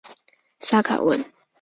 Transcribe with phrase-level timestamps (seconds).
[0.57, 1.23] 萨卡文。